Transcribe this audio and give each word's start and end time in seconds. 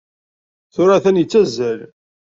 Tura 0.73 0.93
atan 0.97 1.17
yettazzal. 1.19 1.79